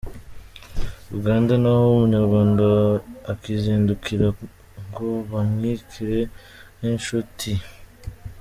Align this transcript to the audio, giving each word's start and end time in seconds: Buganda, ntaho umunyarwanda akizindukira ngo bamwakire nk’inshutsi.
Buganda, 1.11 1.53
ntaho 1.61 1.85
umunyarwanda 1.93 2.65
akizindukira 3.31 4.27
ngo 4.87 5.07
bamwakire 5.31 6.19
nk’inshutsi. 6.77 7.51